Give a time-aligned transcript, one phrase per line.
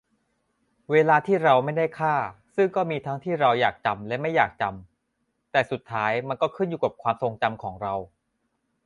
[0.91, 2.15] เวลาที่เราไม่ได้ฆ่า
[2.55, 7.93] ซึ่งมีทั้งที่เราอยากจำและไม่อยากจำ แต่สุดท้ายมันก็อยู่ในความทรงจำของเรา